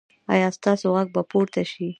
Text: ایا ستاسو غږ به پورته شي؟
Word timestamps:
ایا 0.33 0.47
ستاسو 0.57 0.87
غږ 0.95 1.07
به 1.15 1.21
پورته 1.31 1.61
شي؟ 1.71 1.87